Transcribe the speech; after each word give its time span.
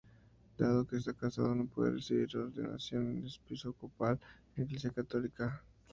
Dado 0.57 0.87
que 0.87 0.95
está 0.97 1.13
casado, 1.13 1.53
no 1.53 1.67
puede 1.67 1.91
recibir 1.91 2.35
ordenación 2.35 3.19
episcopal 3.47 4.19
en 4.55 4.63
la 4.63 4.63
Iglesia 4.63 4.89
católica. 4.89 5.61